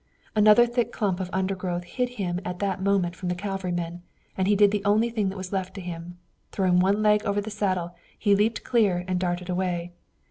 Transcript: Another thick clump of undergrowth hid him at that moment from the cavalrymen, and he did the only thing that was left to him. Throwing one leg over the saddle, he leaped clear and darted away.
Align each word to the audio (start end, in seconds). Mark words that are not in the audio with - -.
Another 0.35 0.65
thick 0.65 0.91
clump 0.91 1.19
of 1.19 1.29
undergrowth 1.31 1.83
hid 1.83 2.09
him 2.17 2.39
at 2.43 2.57
that 2.57 2.81
moment 2.81 3.15
from 3.15 3.29
the 3.29 3.35
cavalrymen, 3.35 4.01
and 4.35 4.47
he 4.47 4.55
did 4.55 4.71
the 4.71 4.83
only 4.83 5.11
thing 5.11 5.29
that 5.29 5.37
was 5.37 5.53
left 5.53 5.75
to 5.75 5.79
him. 5.81 6.17
Throwing 6.51 6.79
one 6.79 7.03
leg 7.03 7.23
over 7.23 7.39
the 7.39 7.51
saddle, 7.51 7.93
he 8.17 8.33
leaped 8.33 8.63
clear 8.63 9.05
and 9.07 9.19
darted 9.19 9.47
away. 9.47 9.91